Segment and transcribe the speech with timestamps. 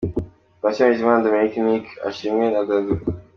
[0.61, 2.95] Patient Bizimana, Dominic Ashimwe na Dudu.